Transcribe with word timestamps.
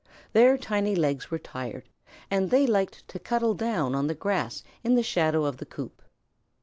Their 0.33 0.57
tiny 0.57 0.95
legs 0.95 1.29
were 1.29 1.37
tired 1.37 1.87
and 2.31 2.49
they 2.49 2.65
liked 2.65 3.07
to 3.07 3.19
cuddle 3.19 3.53
down 3.53 3.93
on 3.93 4.07
the 4.07 4.15
grass 4.15 4.63
in 4.83 4.95
the 4.95 5.03
shadow 5.03 5.45
of 5.45 5.57
the 5.57 5.65
coop. 5.67 6.01